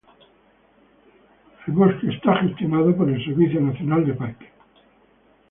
El 1.67 1.73
bosque 1.73 2.07
está 2.09 2.35
gestionado 2.37 2.97
por 2.97 3.07
el 3.07 3.23
Servicio 3.23 3.61
Nacional 3.61 4.03
de 4.03 4.13
Parques. 4.15 4.49